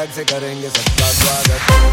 [0.00, 1.89] Bag से करेंगे सबका स्वागत।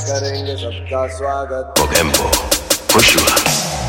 [0.00, 2.30] करेंगे सबका स्वागत Tempo,
[2.88, 3.79] Joshua.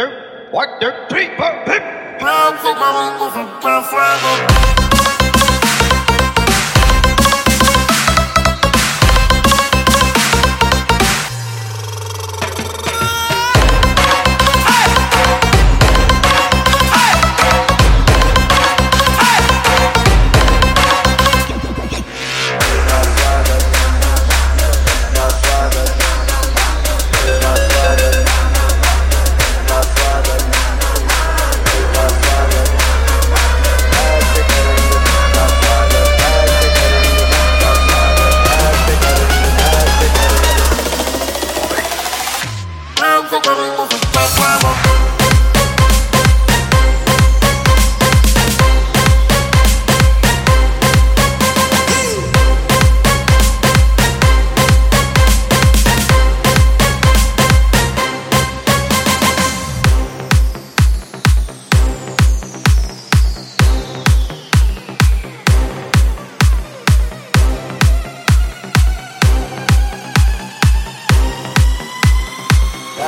[0.00, 0.08] two,
[0.50, 2.00] one, two, three, four, hip.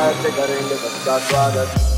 [0.02, 1.91] Swag से करेंगे सबका स्वागत